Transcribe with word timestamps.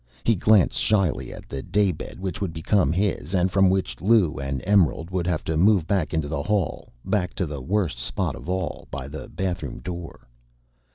He 0.23 0.33
glanced 0.33 0.79
shyly 0.79 1.31
at 1.31 1.47
the 1.47 1.61
daybed, 1.61 2.19
which 2.19 2.41
would 2.41 2.51
become 2.53 2.91
his, 2.91 3.35
and 3.35 3.51
from 3.51 3.69
which 3.69 4.01
Lou 4.01 4.39
and 4.39 4.59
Emerald 4.65 5.11
would 5.11 5.27
have 5.27 5.43
to 5.43 5.55
move 5.55 5.85
back 5.85 6.11
into 6.11 6.27
the 6.27 6.41
hall, 6.41 6.91
back 7.05 7.35
to 7.35 7.45
the 7.45 7.61
worst 7.61 7.99
spot 7.99 8.35
of 8.35 8.49
all 8.49 8.87
by 8.89 9.07
the 9.07 9.29
bathroom 9.29 9.77
door. 9.77 10.27